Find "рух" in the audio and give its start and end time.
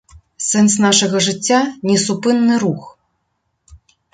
2.67-2.89